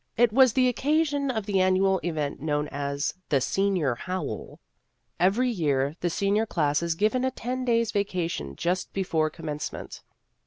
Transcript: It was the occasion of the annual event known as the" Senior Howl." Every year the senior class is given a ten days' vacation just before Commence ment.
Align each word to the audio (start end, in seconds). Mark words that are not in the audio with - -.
It 0.17 0.33
was 0.33 0.53
the 0.53 0.67
occasion 0.67 1.29
of 1.29 1.45
the 1.45 1.61
annual 1.61 1.99
event 2.01 2.39
known 2.41 2.67
as 2.69 3.13
the" 3.29 3.39
Senior 3.53 3.93
Howl." 3.93 4.59
Every 5.19 5.51
year 5.51 5.95
the 5.99 6.09
senior 6.09 6.47
class 6.47 6.81
is 6.81 6.95
given 6.95 7.23
a 7.23 7.29
ten 7.29 7.65
days' 7.65 7.91
vacation 7.91 8.55
just 8.55 8.93
before 8.93 9.29
Commence 9.29 9.71
ment. 9.71 10.01